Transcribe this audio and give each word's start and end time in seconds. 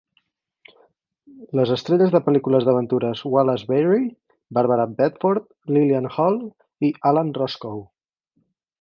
Les 1.59 1.73
estrelles 1.75 2.13
de 2.15 2.21
pel·lícules 2.29 2.65
d'aventures 2.69 3.23
Wallace 3.35 3.69
Beery, 3.73 4.09
Barbara 4.59 4.91
Bedford, 5.03 5.49
Lillian 5.77 6.13
Hall 6.17 6.43
i 6.91 6.95
Alan 7.13 7.35
Roscoe. 7.43 7.83